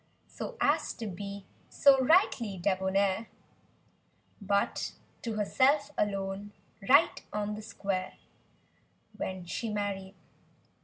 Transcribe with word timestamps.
So 0.25 0.57
as 0.59 0.93
to 0.93 1.05
be 1.05 1.45
so 1.69 2.03
rightly 2.03 2.57
debonair 2.57 3.27
But 4.41 4.93
to 5.21 5.33
herself 5.33 5.91
alone, 5.95 6.53
right 6.89 7.21
on 7.31 7.53
the 7.53 7.61
square— 7.61 8.17
When 9.15 9.45
she 9.45 9.69
married. 9.69 10.15